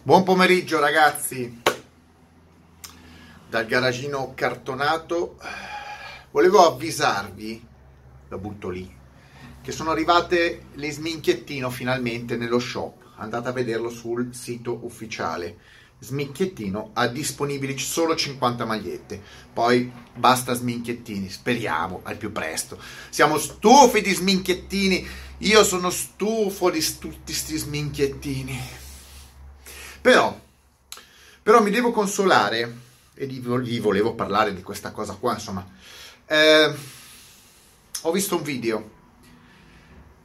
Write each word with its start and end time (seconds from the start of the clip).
Buon 0.00 0.22
pomeriggio 0.22 0.78
ragazzi 0.78 1.60
dal 3.46 3.66
garagino 3.66 4.32
cartonato. 4.34 5.36
Volevo 6.30 6.64
avvisarvi, 6.64 7.66
la 8.28 8.38
butto 8.38 8.70
lì, 8.70 8.90
che 9.60 9.72
sono 9.72 9.90
arrivate 9.90 10.66
le 10.74 10.90
sminchiettino 10.90 11.68
finalmente 11.68 12.36
nello 12.36 12.58
shop. 12.58 13.16
Andate 13.16 13.48
a 13.48 13.52
vederlo 13.52 13.90
sul 13.90 14.34
sito 14.34 14.78
ufficiale. 14.82 15.58
Sminchiettino 15.98 16.90
ha 16.94 17.06
disponibili 17.08 17.76
solo 17.76 18.14
50 18.14 18.64
magliette. 18.64 19.20
Poi 19.52 19.92
basta 20.14 20.54
sminchiettini, 20.54 21.28
speriamo 21.28 22.00
al 22.04 22.16
più 22.16 22.32
presto. 22.32 22.80
Siamo 23.10 23.36
stufi 23.36 24.00
di 24.00 24.14
sminchiettini. 24.14 25.06
Io 25.38 25.64
sono 25.64 25.90
stufo 25.90 26.70
di 26.70 26.82
tutti 26.98 27.32
questi 27.32 27.58
sminchiettini. 27.58 28.77
Però, 30.08 30.40
però 31.42 31.60
mi 31.60 31.70
devo 31.70 31.90
consolare 31.90 32.76
e 33.12 33.26
gli 33.26 33.78
volevo 33.78 34.14
parlare 34.14 34.54
di 34.54 34.62
questa 34.62 34.90
cosa 34.90 35.12
qua, 35.12 35.34
insomma. 35.34 35.68
Eh, 36.24 36.74
ho 38.00 38.10
visto 38.10 38.36
un 38.36 38.42
video. 38.42 38.90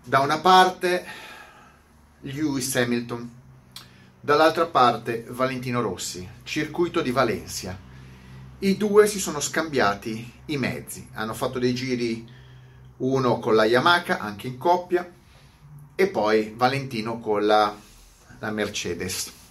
Da 0.01 0.19
una 0.19 0.39
parte 0.39 1.05
Lewis 2.21 2.73
Hamilton, 2.77 3.29
dall'altra 4.21 4.67
parte 4.67 5.25
Valentino 5.27 5.81
Rossi, 5.81 6.25
circuito 6.43 7.01
di 7.01 7.11
Valencia. 7.11 7.77
I 8.59 8.77
due 8.77 9.05
si 9.07 9.19
sono 9.19 9.41
scambiati 9.41 10.31
i 10.45 10.55
mezzi, 10.55 11.09
hanno 11.11 11.33
fatto 11.33 11.59
dei 11.59 11.75
giri 11.75 12.25
uno 12.99 13.39
con 13.39 13.53
la 13.53 13.65
Yamaha, 13.65 14.19
anche 14.19 14.47
in 14.47 14.57
coppia, 14.57 15.05
e 15.93 16.07
poi 16.07 16.53
Valentino 16.55 17.19
con 17.19 17.45
la, 17.45 17.75
la 18.39 18.51
Mercedes. 18.51 19.41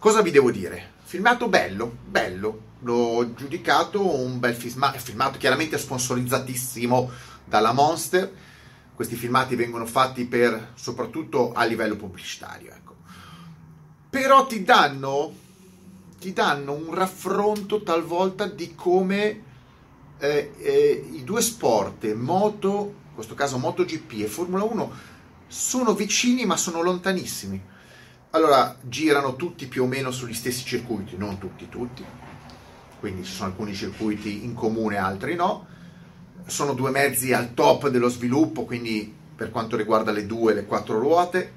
Cosa 0.00 0.22
vi 0.22 0.30
devo 0.30 0.52
dire? 0.52 0.92
Filmato 1.02 1.48
bello, 1.48 1.96
bello, 2.06 2.60
l'ho 2.82 3.34
giudicato 3.34 4.14
un 4.20 4.38
bel 4.38 4.54
filmato, 4.54 4.96
filmato 5.00 5.38
chiaramente 5.38 5.76
sponsorizzatissimo 5.76 7.10
dalla 7.44 7.72
Monster. 7.72 8.32
Questi 8.94 9.16
filmati 9.16 9.56
vengono 9.56 9.86
fatti 9.86 10.24
per 10.26 10.74
soprattutto 10.76 11.52
a 11.52 11.64
livello 11.64 11.96
pubblicitario, 11.96 12.70
ecco. 12.70 12.94
Però 14.08 14.46
ti 14.46 14.62
danno, 14.62 15.34
ti 16.20 16.32
danno 16.32 16.74
un 16.74 16.94
raffronto 16.94 17.82
talvolta 17.82 18.46
di 18.46 18.76
come 18.76 19.42
eh, 20.18 20.52
eh, 20.58 21.08
i 21.12 21.24
due 21.24 21.42
sport, 21.42 22.06
moto, 22.12 22.94
in 23.08 23.14
questo 23.14 23.34
caso 23.34 23.58
MotoGP 23.58 24.12
e 24.20 24.26
Formula 24.28 24.62
1, 24.62 24.92
sono 25.48 25.92
vicini 25.92 26.46
ma 26.46 26.56
sono 26.56 26.82
lontanissimi 26.82 27.76
allora, 28.30 28.76
girano 28.82 29.36
tutti 29.36 29.66
più 29.66 29.84
o 29.84 29.86
meno 29.86 30.10
sugli 30.10 30.34
stessi 30.34 30.64
circuiti, 30.64 31.16
non 31.16 31.38
tutti, 31.38 31.68
tutti. 31.68 32.04
Quindi 33.00 33.24
ci 33.24 33.32
sono 33.32 33.48
alcuni 33.48 33.74
circuiti 33.74 34.44
in 34.44 34.52
comune, 34.54 34.96
altri 34.96 35.34
no. 35.34 35.66
Sono 36.44 36.74
due 36.74 36.90
mezzi 36.90 37.32
al 37.32 37.54
top 37.54 37.88
dello 37.88 38.08
sviluppo, 38.08 38.64
quindi 38.64 39.14
per 39.34 39.50
quanto 39.50 39.76
riguarda 39.76 40.10
le 40.10 40.26
due 40.26 40.52
e 40.52 40.54
le 40.56 40.66
quattro 40.66 40.98
ruote, 40.98 41.52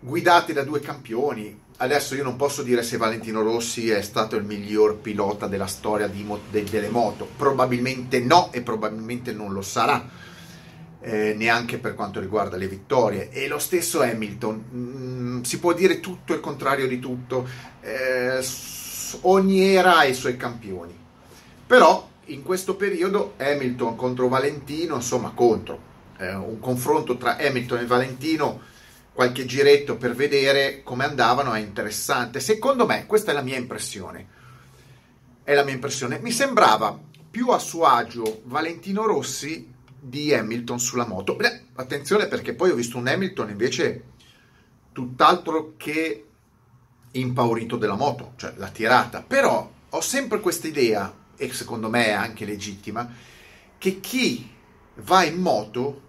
guidati 0.00 0.52
da 0.52 0.64
due 0.64 0.80
campioni. 0.80 1.58
Adesso 1.78 2.14
io 2.14 2.24
non 2.24 2.36
posso 2.36 2.62
dire 2.62 2.82
se 2.82 2.98
Valentino 2.98 3.42
Rossi 3.42 3.88
è 3.88 4.02
stato 4.02 4.36
il 4.36 4.44
miglior 4.44 4.98
pilota 4.98 5.46
della 5.46 5.66
storia 5.66 6.08
di, 6.08 6.26
de, 6.50 6.64
delle 6.64 6.90
moto, 6.90 7.26
probabilmente 7.36 8.20
no 8.20 8.52
e 8.52 8.60
probabilmente 8.60 9.32
non 9.32 9.52
lo 9.52 9.62
sarà 9.62 10.28
eh, 11.00 11.34
neanche 11.34 11.78
per 11.78 11.94
quanto 11.94 12.20
riguarda 12.20 12.56
le 12.56 12.68
vittorie. 12.68 13.30
E 13.30 13.48
lo 13.48 13.58
stesso 13.58 14.02
Hamilton, 14.02 14.64
mm, 14.74 15.42
si 15.42 15.58
può 15.58 15.72
dire 15.72 16.00
tutto 16.00 16.34
il 16.34 16.40
contrario 16.40 16.86
di 16.86 16.98
tutto, 16.98 17.48
eh, 17.80 18.44
ogni 19.22 19.74
era 19.74 19.98
ha 19.98 20.04
i 20.04 20.14
suoi 20.14 20.36
campioni. 20.36 20.96
Però 21.66 22.08
in 22.26 22.42
questo 22.42 22.76
periodo 22.76 23.34
Hamilton 23.38 23.96
contro 23.96 24.28
Valentino, 24.28 24.96
insomma 24.96 25.32
contro, 25.34 25.88
eh, 26.18 26.34
un 26.34 26.60
confronto 26.60 27.16
tra 27.16 27.36
Hamilton 27.36 27.78
e 27.78 27.86
Valentino, 27.86 28.60
qualche 29.12 29.44
giretto 29.44 29.96
per 29.96 30.14
vedere 30.14 30.82
come 30.82 31.04
andavano 31.04 31.52
è 31.52 31.60
interessante. 31.60 32.40
Secondo 32.40 32.86
me, 32.86 33.06
questa 33.06 33.32
è 33.32 33.34
la 33.34 33.42
mia 33.42 33.56
impressione. 33.56 34.38
È 35.42 35.54
la 35.54 35.64
mia 35.64 35.74
impressione. 35.74 36.18
Mi 36.20 36.30
sembrava 36.30 36.98
più 37.30 37.48
a 37.48 37.58
suo 37.58 37.84
agio 37.84 38.42
Valentino 38.44 39.06
Rossi 39.06 39.78
di 40.00 40.32
Hamilton 40.32 40.80
sulla 40.80 41.06
moto. 41.06 41.36
Beh, 41.36 41.64
attenzione 41.74 42.26
perché 42.26 42.54
poi 42.54 42.70
ho 42.70 42.74
visto 42.74 42.96
un 42.96 43.06
Hamilton 43.06 43.50
invece 43.50 44.04
tutt'altro 44.92 45.74
che 45.76 46.26
impaurito 47.12 47.76
della 47.76 47.96
moto, 47.96 48.32
cioè 48.36 48.54
la 48.56 48.68
tirata. 48.68 49.22
Però 49.22 49.70
ho 49.88 50.00
sempre 50.00 50.40
questa 50.40 50.66
idea, 50.66 51.12
e 51.36 51.52
secondo 51.52 51.88
me 51.88 52.06
è 52.06 52.12
anche 52.12 52.44
legittima, 52.44 53.08
che 53.78 54.00
chi 54.00 54.48
va 54.96 55.24
in 55.24 55.40
moto 55.40 56.08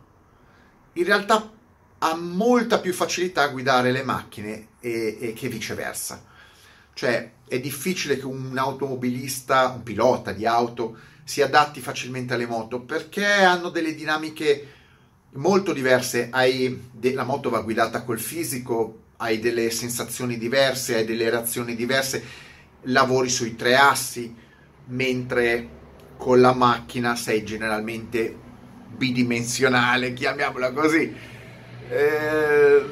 in 0.94 1.04
realtà 1.04 1.52
ha 2.00 2.16
molta 2.16 2.80
più 2.80 2.94
facilità 2.94 3.44
a 3.44 3.48
guidare 3.48 3.92
le 3.92 4.04
macchine 4.04 4.68
e, 4.80 5.18
e 5.20 5.34
che 5.34 5.48
viceversa. 5.48 6.24
Cioè 6.94 7.32
è 7.48 7.60
difficile 7.60 8.18
che 8.18 8.26
un 8.26 8.58
automobilista, 8.58 9.70
un 9.70 9.84
pilota 9.84 10.32
di 10.32 10.46
auto, 10.46 10.98
si 11.32 11.42
adatti 11.42 11.80
facilmente 11.80 12.34
alle 12.34 12.46
moto 12.46 12.82
perché 12.82 13.26
hanno 13.26 13.70
delle 13.70 13.96
dinamiche 13.96 14.68
molto 15.36 15.72
diverse. 15.72 16.30
De- 16.92 17.14
la 17.14 17.24
moto 17.24 17.50
va 17.50 17.62
guidata 17.62 18.04
col 18.04 18.20
fisico, 18.20 19.04
hai 19.16 19.40
delle 19.40 19.70
sensazioni 19.70 20.38
diverse, 20.38 20.96
hai 20.96 21.06
delle 21.06 21.30
reazioni 21.30 21.74
diverse, 21.74 22.22
lavori 22.82 23.30
sui 23.30 23.56
tre 23.56 23.78
assi, 23.78 24.36
mentre 24.88 25.70
con 26.18 26.42
la 26.42 26.54
macchina 26.54 27.16
sei 27.16 27.46
generalmente 27.46 28.36
bidimensionale, 28.90 30.12
chiamiamola 30.12 30.74
così. 30.74 31.16
Eh, 31.88 32.84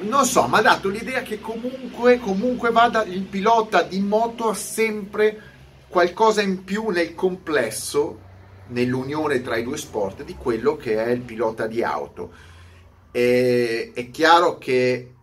non 0.00 0.24
so, 0.24 0.48
mi 0.48 0.58
ha 0.58 0.62
dato 0.62 0.88
l'idea 0.88 1.22
che 1.22 1.40
comunque, 1.40 2.18
comunque 2.18 2.72
vada 2.72 3.04
il 3.04 3.22
pilota 3.22 3.82
di 3.82 4.00
moto 4.00 4.48
ha 4.48 4.54
sempre 4.54 5.57
qualcosa 5.88 6.42
in 6.42 6.64
più 6.64 6.88
nel 6.90 7.14
complesso, 7.14 8.26
nell'unione 8.68 9.40
tra 9.42 9.56
i 9.56 9.62
due 9.62 9.76
sport, 9.76 10.22
di 10.22 10.36
quello 10.36 10.76
che 10.76 11.02
è 11.02 11.08
il 11.10 11.22
pilota 11.22 11.66
di 11.66 11.82
auto. 11.82 12.32
E, 13.10 13.92
è 13.94 14.10
chiaro 14.10 14.58
che 14.58 15.14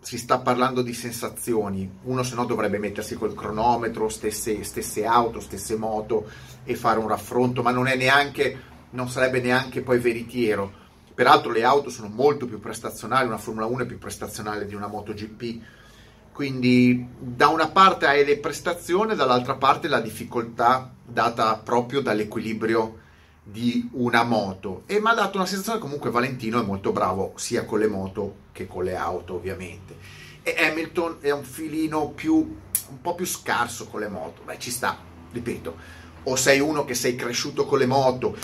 si 0.00 0.18
sta 0.18 0.40
parlando 0.40 0.82
di 0.82 0.94
sensazioni, 0.94 1.88
uno 2.04 2.24
se 2.24 2.34
no 2.34 2.44
dovrebbe 2.44 2.78
mettersi 2.78 3.14
col 3.14 3.34
cronometro, 3.34 4.08
stesse, 4.08 4.64
stesse 4.64 5.04
auto, 5.04 5.38
stesse 5.38 5.76
moto 5.76 6.28
e 6.64 6.74
fare 6.74 6.98
un 6.98 7.06
raffronto, 7.06 7.62
ma 7.62 7.70
non 7.70 7.84
neanche, 7.84 8.60
non 8.90 9.08
sarebbe 9.08 9.40
neanche 9.40 9.82
poi 9.82 9.98
veritiero. 10.00 10.80
Peraltro 11.14 11.52
le 11.52 11.62
auto 11.62 11.90
sono 11.90 12.08
molto 12.08 12.46
più 12.46 12.58
prestazionali, 12.58 13.28
una 13.28 13.38
Formula 13.38 13.66
1 13.66 13.82
è 13.82 13.86
più 13.86 13.98
prestazionale 13.98 14.66
di 14.66 14.74
una 14.74 14.88
MotoGP, 14.88 15.60
quindi 16.32 17.06
da 17.18 17.48
una 17.48 17.68
parte 17.68 18.06
hai 18.06 18.24
le 18.24 18.38
prestazioni, 18.38 19.14
dall'altra 19.14 19.54
parte 19.54 19.88
la 19.88 20.00
difficoltà 20.00 20.90
data 21.04 21.56
proprio 21.56 22.00
dall'equilibrio 22.00 23.00
di 23.42 23.88
una 23.92 24.22
moto. 24.22 24.82
E 24.86 25.00
mi 25.00 25.08
ha 25.08 25.14
dato 25.14 25.36
una 25.36 25.46
sensazione 25.46 25.78
comunque 25.78 26.10
Valentino 26.10 26.60
è 26.60 26.64
molto 26.64 26.92
bravo 26.92 27.32
sia 27.36 27.64
con 27.64 27.80
le 27.80 27.88
moto 27.88 28.36
che 28.52 28.66
con 28.66 28.84
le 28.84 28.96
auto 28.96 29.34
ovviamente. 29.34 29.96
E 30.42 30.56
Hamilton 30.58 31.18
è 31.20 31.30
un 31.30 31.44
filino 31.44 32.08
più 32.08 32.34
un 32.34 33.00
po' 33.00 33.14
più 33.14 33.26
scarso 33.26 33.86
con 33.86 34.00
le 34.00 34.08
moto. 34.08 34.42
Beh 34.44 34.58
ci 34.58 34.70
sta 34.70 34.96
ripeto. 35.32 36.00
O 36.24 36.36
sei 36.36 36.60
uno 36.60 36.84
che 36.84 36.94
sei 36.94 37.14
cresciuto 37.14 37.66
con 37.66 37.78
le 37.78 37.86
moto 37.86 38.36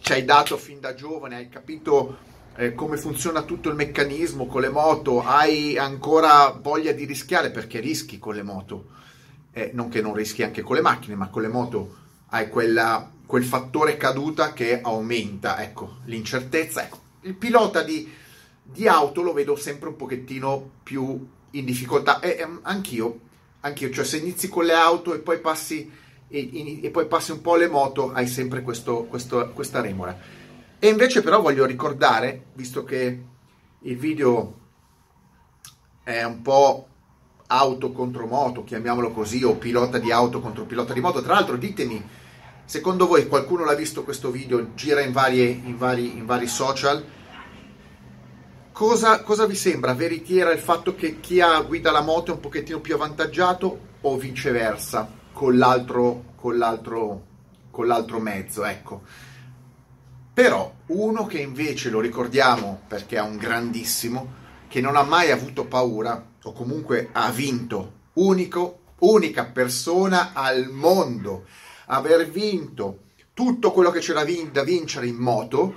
ci 0.00 0.12
hai 0.12 0.24
dato 0.24 0.56
fin 0.56 0.80
da 0.80 0.94
giovane 0.94 1.36
hai 1.36 1.48
capito 1.48 2.18
eh, 2.58 2.74
come 2.74 2.96
funziona 2.96 3.42
tutto 3.42 3.68
il 3.68 3.76
meccanismo 3.76 4.46
con 4.46 4.62
le 4.62 4.68
moto, 4.68 5.22
hai 5.22 5.78
ancora 5.78 6.50
voglia 6.60 6.90
di 6.90 7.04
rischiare 7.04 7.50
perché 7.50 7.78
rischi 7.78 8.18
con 8.18 8.34
le 8.34 8.42
moto, 8.42 8.86
eh, 9.52 9.70
non 9.74 9.88
che 9.88 10.00
non 10.00 10.12
rischi 10.12 10.42
anche 10.42 10.62
con 10.62 10.74
le 10.74 10.82
macchine, 10.82 11.14
ma 11.14 11.28
con 11.28 11.42
le 11.42 11.48
moto 11.48 11.94
hai 12.30 12.48
quella, 12.48 13.08
quel 13.24 13.44
fattore 13.44 13.96
caduta 13.96 14.52
che 14.52 14.80
aumenta, 14.80 15.62
ecco, 15.62 15.98
l'incertezza. 16.06 16.82
Ecco, 16.82 16.98
il 17.22 17.34
pilota 17.34 17.84
di, 17.84 18.12
di, 18.60 18.88
auto 18.88 19.22
lo 19.22 19.32
vedo 19.32 19.54
sempre 19.54 19.90
un 19.90 19.94
pochettino 19.94 20.70
più 20.82 21.28
in 21.52 21.64
difficoltà, 21.64 22.18
e, 22.18 22.38
e 22.40 22.48
anch'io, 22.62 23.20
anch'io, 23.60 23.90
cioè 23.90 24.04
se 24.04 24.16
inizi 24.16 24.48
con 24.48 24.64
le 24.64 24.74
auto 24.74 25.14
e 25.14 25.18
poi 25.18 25.38
passi, 25.38 25.88
e, 26.26 26.80
e 26.82 26.90
poi 26.90 27.06
passi 27.06 27.30
un 27.30 27.40
po' 27.40 27.54
alle 27.54 27.68
moto, 27.68 28.10
hai 28.10 28.26
sempre 28.26 28.62
questo, 28.62 29.04
questo, 29.04 29.52
questa 29.54 29.80
remora. 29.80 30.37
E 30.78 30.88
invece 30.88 31.22
però 31.22 31.40
voglio 31.40 31.66
ricordare, 31.66 32.46
visto 32.54 32.84
che 32.84 33.24
il 33.80 33.96
video 33.96 34.54
è 36.04 36.22
un 36.22 36.40
po' 36.40 36.86
auto 37.48 37.92
contro 37.92 38.26
moto, 38.26 38.62
chiamiamolo 38.62 39.10
così, 39.10 39.42
o 39.42 39.56
pilota 39.56 39.98
di 39.98 40.12
auto 40.12 40.40
contro 40.40 40.64
pilota 40.64 40.92
di 40.92 41.00
moto, 41.00 41.20
tra 41.22 41.34
l'altro 41.34 41.56
ditemi, 41.56 42.06
secondo 42.64 43.06
voi 43.06 43.26
qualcuno 43.26 43.64
l'ha 43.64 43.74
visto 43.74 44.04
questo 44.04 44.30
video, 44.30 44.74
gira 44.74 45.00
in, 45.00 45.12
varie, 45.12 45.46
in, 45.46 45.76
vari, 45.76 46.16
in 46.16 46.26
vari 46.26 46.46
social, 46.46 47.04
Cosa, 48.78 49.22
cosa, 49.22 49.44
vi 49.44 49.56
sembra? 49.56 49.92
Veritiera 49.92 50.52
il 50.52 50.60
fatto 50.60 50.94
che 50.94 51.18
chi 51.18 51.40
ha 51.40 51.60
guida 51.62 51.90
la 51.90 52.00
moto 52.00 52.30
è 52.30 52.34
un 52.34 52.38
pochettino 52.38 52.78
più 52.78 52.94
avvantaggiato 52.94 53.80
o 54.02 54.16
viceversa 54.16 55.10
con 55.32 55.58
l'altro, 55.58 56.26
con 56.36 56.56
l'altro, 56.56 57.24
con 57.72 57.88
l'altro 57.88 58.20
mezzo? 58.20 58.64
Ecco. 58.64 59.02
Però 60.38 60.72
uno 60.86 61.26
che 61.26 61.40
invece 61.40 61.90
lo 61.90 61.98
ricordiamo 61.98 62.82
perché 62.86 63.16
è 63.16 63.20
un 63.20 63.38
grandissimo, 63.38 64.34
che 64.68 64.80
non 64.80 64.94
ha 64.94 65.02
mai 65.02 65.32
avuto 65.32 65.64
paura 65.64 66.24
o 66.40 66.52
comunque 66.52 67.08
ha 67.10 67.32
vinto, 67.32 67.92
unico, 68.12 68.82
unica 69.00 69.46
persona 69.46 70.32
al 70.34 70.68
mondo, 70.68 71.44
aver 71.86 72.30
vinto 72.30 73.06
tutto 73.34 73.72
quello 73.72 73.90
che 73.90 73.98
c'era 73.98 74.24
da 74.52 74.62
vincere 74.62 75.08
in 75.08 75.16
moto, 75.16 75.74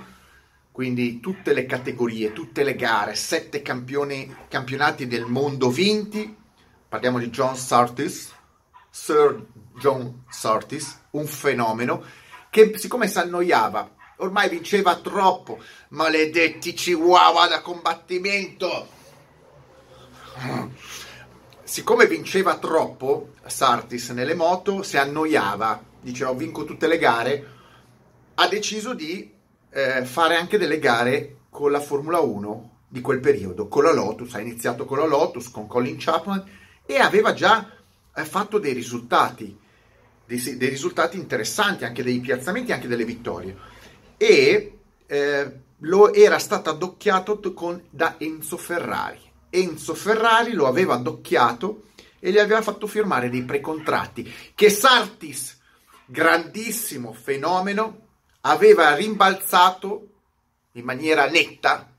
quindi 0.70 1.18
tutte 1.18 1.54
le 1.54 1.66
categorie, 1.66 2.32
tutte 2.32 2.62
le 2.62 2.76
gare, 2.76 3.16
sette 3.16 3.62
campioni, 3.62 4.32
campionati 4.46 5.08
del 5.08 5.24
mondo 5.24 5.70
vinti. 5.70 6.36
Parliamo 6.88 7.18
di 7.18 7.30
John 7.30 7.56
Surtees, 7.56 8.32
Sir 8.88 9.44
John 9.76 10.22
Surtees, 10.30 11.00
un 11.10 11.26
fenomeno 11.26 12.04
che 12.48 12.78
siccome 12.78 13.08
si 13.08 13.18
annoiava, 13.18 13.96
ormai 14.22 14.48
vinceva 14.48 14.96
troppo, 14.96 15.58
maledetti 15.88 16.72
chihuahua 16.72 17.48
da 17.48 17.60
combattimento. 17.60 18.88
Siccome 21.64 22.06
vinceva 22.06 22.58
troppo 22.58 23.30
Sartis 23.46 24.10
nelle 24.10 24.34
moto, 24.34 24.82
si 24.82 24.96
annoiava, 24.96 25.82
diceva 26.00 26.30
ho 26.30 26.34
vinco 26.34 26.64
tutte 26.64 26.86
le 26.86 26.98
gare, 26.98 27.50
ha 28.34 28.48
deciso 28.48 28.94
di 28.94 29.30
eh, 29.70 30.04
fare 30.04 30.36
anche 30.36 30.58
delle 30.58 30.78
gare 30.78 31.36
con 31.50 31.70
la 31.70 31.80
Formula 31.80 32.20
1 32.20 32.70
di 32.88 33.00
quel 33.00 33.20
periodo, 33.20 33.68
con 33.68 33.84
la 33.84 33.92
Lotus, 33.92 34.34
ha 34.34 34.40
iniziato 34.40 34.84
con 34.84 34.98
la 34.98 35.06
Lotus, 35.06 35.50
con 35.50 35.66
Colin 35.66 35.96
Chapman 35.98 36.44
e 36.84 36.96
aveva 36.96 37.32
già 37.32 37.70
eh, 38.14 38.24
fatto 38.24 38.58
dei 38.58 38.74
risultati, 38.74 39.58
dei, 40.26 40.56
dei, 40.56 40.68
risultati 40.68 41.16
interessanti, 41.16 41.84
anche 41.84 42.02
dei 42.02 42.20
piazzamenti, 42.20 42.72
anche 42.72 42.88
delle 42.88 43.04
vittorie. 43.04 43.71
E 44.16 44.78
eh, 45.06 45.52
lo 45.78 46.12
era 46.12 46.38
stato 46.38 46.70
addocchiato 46.70 47.40
con, 47.52 47.82
da 47.90 48.16
Enzo 48.18 48.56
Ferrari. 48.56 49.20
Enzo 49.50 49.94
Ferrari 49.94 50.52
lo 50.52 50.66
aveva 50.66 50.94
addocchiato 50.94 51.84
e 52.18 52.30
gli 52.30 52.38
aveva 52.38 52.62
fatto 52.62 52.86
firmare 52.86 53.28
dei 53.28 53.42
precontratti 53.42 54.32
che 54.54 54.70
Sartis, 54.70 55.58
grandissimo 56.06 57.12
fenomeno, 57.12 57.98
aveva 58.42 58.94
rimbalzato 58.94 60.06
in 60.72 60.84
maniera 60.84 61.28
netta 61.28 61.92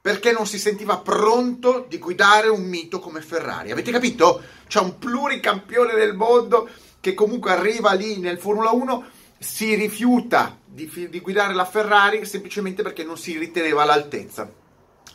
perché 0.00 0.32
non 0.32 0.46
si 0.46 0.58
sentiva 0.58 0.98
pronto 0.98 1.86
di 1.88 1.98
guidare 1.98 2.48
un 2.48 2.62
mito 2.64 2.98
come 2.98 3.22
Ferrari. 3.22 3.70
Avete 3.70 3.90
capito? 3.90 4.42
C'è 4.66 4.80
un 4.80 4.98
pluricampione 4.98 5.94
del 5.94 6.14
mondo 6.14 6.68
che 7.00 7.14
comunque 7.14 7.52
arriva 7.52 7.92
lì 7.94 8.18
nel 8.18 8.38
Formula 8.38 8.70
1, 8.70 9.04
si 9.38 9.74
rifiuta 9.74 10.58
di, 10.64 11.08
di 11.10 11.20
guidare 11.20 11.54
la 11.54 11.64
Ferrari 11.64 12.24
semplicemente 12.24 12.82
perché 12.82 13.04
non 13.04 13.16
si 13.16 13.38
riteneva 13.38 13.82
all'altezza. 13.82 14.50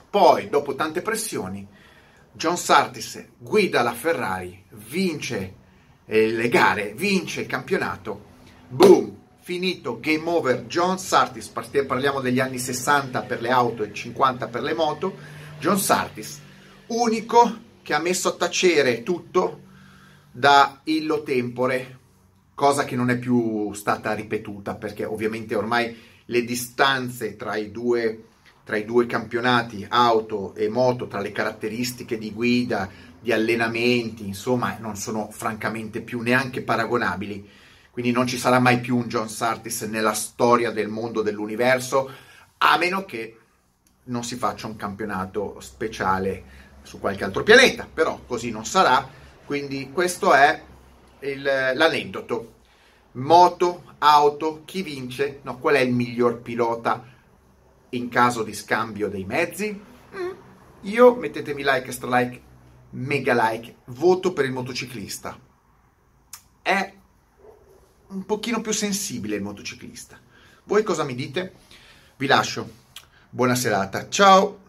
Poi, 0.09 0.49
dopo 0.49 0.75
tante 0.75 1.01
pressioni, 1.01 1.67
John 2.31 2.57
Sartis 2.57 3.23
guida 3.37 3.81
la 3.81 3.93
Ferrari, 3.93 4.63
vince 4.69 5.55
eh, 6.05 6.27
le 6.27 6.49
gare, 6.49 6.93
vince 6.95 7.41
il 7.41 7.47
campionato, 7.47 8.25
boom, 8.67 9.15
finito 9.39 9.99
game 9.99 10.29
over. 10.29 10.65
John 10.65 10.97
Sartis, 10.97 11.47
parliamo 11.47 12.21
degli 12.21 12.39
anni 12.39 12.57
60 12.57 13.21
per 13.23 13.41
le 13.41 13.49
auto 13.49 13.83
e 13.83 13.93
50 13.93 14.47
per 14.47 14.61
le 14.61 14.73
moto, 14.73 15.17
John 15.59 15.77
Sartis, 15.77 16.39
unico 16.87 17.67
che 17.81 17.93
ha 17.93 17.99
messo 17.99 18.29
a 18.29 18.35
tacere 18.35 19.03
tutto 19.03 19.61
da 20.31 20.79
illo 20.83 21.23
tempore, 21.23 21.98
cosa 22.59 22.83
che 22.83 22.97
non 22.97 23.09
è 23.09 23.17
più 23.17 23.71
stata 23.71 24.13
ripetuta 24.13 24.75
perché 24.75 25.05
ovviamente 25.05 25.55
ormai 25.55 25.97
le 26.25 26.43
distanze 26.43 27.37
tra 27.37 27.55
i 27.55 27.71
due, 27.71 28.25
tra 28.65 28.75
i 28.75 28.83
due 28.83 29.05
campionati 29.05 29.85
auto 29.87 30.53
e 30.55 30.67
moto, 30.67 31.07
tra 31.07 31.21
le 31.21 31.31
caratteristiche 31.31 32.17
di 32.17 32.33
guida, 32.33 32.89
di 33.17 33.31
allenamenti, 33.31 34.27
insomma, 34.27 34.75
non 34.77 34.97
sono 34.97 35.29
francamente 35.31 36.01
più 36.01 36.19
neanche 36.19 36.61
paragonabili. 36.61 37.49
Quindi 37.91 38.11
non 38.11 38.27
ci 38.27 38.37
sarà 38.37 38.59
mai 38.59 38.81
più 38.81 38.97
un 38.97 39.07
John 39.07 39.29
Sartis 39.29 39.83
nella 39.83 40.13
storia 40.13 40.71
del 40.71 40.89
mondo 40.89 41.21
dell'universo, 41.21 42.11
a 42.57 42.77
meno 42.77 43.05
che 43.05 43.37
non 44.03 44.25
si 44.25 44.35
faccia 44.35 44.67
un 44.67 44.75
campionato 44.75 45.61
speciale 45.61 46.43
su 46.81 46.99
qualche 46.99 47.23
altro 47.23 47.43
pianeta, 47.43 47.87
però 47.91 48.19
così 48.27 48.51
non 48.51 48.65
sarà, 48.65 49.07
quindi 49.45 49.91
questo 49.93 50.33
è 50.33 50.67
il, 51.21 51.41
l'aneddoto. 51.41 52.53
Moto, 53.13 53.95
auto, 53.99 54.61
chi 54.65 54.81
vince? 54.81 55.39
No, 55.43 55.57
qual 55.57 55.75
è 55.75 55.79
il 55.79 55.93
miglior 55.93 56.41
pilota 56.41 57.03
in 57.89 58.09
caso 58.09 58.43
di 58.43 58.53
scambio 58.53 59.09
dei 59.09 59.25
mezzi? 59.25 59.81
Mm. 60.15 60.29
Io 60.81 61.15
mettetemi 61.15 61.63
like, 61.63 61.87
extra 61.87 62.17
like, 62.17 62.41
mega 62.91 63.33
like, 63.33 63.77
voto 63.85 64.33
per 64.33 64.45
il 64.45 64.51
motociclista. 64.51 65.37
È 66.61 66.93
un 68.07 68.25
pochino 68.25 68.61
più 68.61 68.71
sensibile 68.71 69.35
il 69.35 69.41
motociclista. 69.41 70.19
Voi 70.63 70.83
cosa 70.83 71.03
mi 71.03 71.15
dite? 71.15 71.53
Vi 72.17 72.27
lascio. 72.27 72.69
Buona 73.29 73.55
serata. 73.55 74.07
Ciao! 74.09 74.67